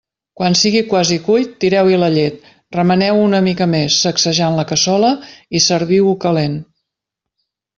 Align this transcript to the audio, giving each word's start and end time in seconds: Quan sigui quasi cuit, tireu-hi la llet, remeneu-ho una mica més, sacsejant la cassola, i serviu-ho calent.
Quan 0.39 0.55
sigui 0.59 0.79
quasi 0.93 1.17
cuit, 1.25 1.51
tireu-hi 1.63 1.99
la 2.03 2.09
llet, 2.15 2.47
remeneu-ho 2.77 3.21
una 3.27 3.43
mica 3.49 3.69
més, 3.75 3.99
sacsejant 4.07 4.59
la 4.61 4.67
cassola, 4.73 5.13
i 5.61 5.63
serviu-ho 5.67 6.17
calent. 6.25 6.61